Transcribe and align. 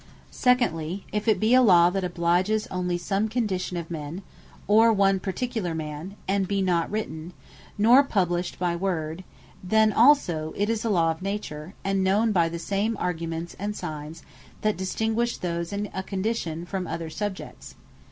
Secondly, 0.31 1.05
if 1.11 1.27
it 1.27 1.39
be 1.39 1.53
a 1.53 1.61
Law 1.61 1.91
that 1.91 2.03
obliges 2.03 2.65
only 2.71 2.97
some 2.97 3.29
condition 3.29 3.77
of 3.77 3.91
men, 3.91 4.23
or 4.67 4.91
one 4.91 5.19
particular 5.19 5.75
man 5.75 6.15
and 6.27 6.47
be 6.47 6.59
not 6.59 6.89
written, 6.89 7.33
nor 7.77 8.01
published 8.03 8.57
by 8.57 8.75
word, 8.75 9.23
then 9.63 9.93
also 9.93 10.55
it 10.57 10.71
is 10.71 10.83
a 10.83 10.89
Law 10.89 11.11
of 11.11 11.21
Nature; 11.21 11.75
and 11.83 12.03
known 12.03 12.31
by 12.31 12.49
the 12.49 12.57
same 12.57 12.97
arguments, 12.99 13.55
and 13.59 13.75
signs, 13.75 14.23
that 14.61 14.75
distinguish 14.75 15.37
those 15.37 15.71
in 15.71 15.85
such 15.85 15.91
a 15.93 16.01
condition, 16.01 16.65
from 16.65 16.87
other 16.87 17.11
Subjects. 17.11 17.75